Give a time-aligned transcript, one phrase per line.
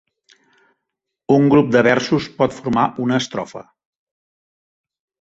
[1.35, 3.67] Un grup de versos pot formar una estrofa.